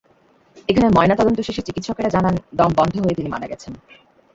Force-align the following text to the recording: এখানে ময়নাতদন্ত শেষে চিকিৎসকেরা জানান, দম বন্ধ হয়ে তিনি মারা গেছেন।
এখানে 0.69 0.87
ময়নাতদন্ত 0.89 1.39
শেষে 1.39 1.65
চিকিৎসকেরা 1.67 2.09
জানান, 2.09 2.35
দম 2.53 2.71
বন্ধ 2.77 2.93
হয়ে 2.99 3.17
তিনি 3.17 3.29
মারা 3.29 3.47
গেছেন। 3.47 3.73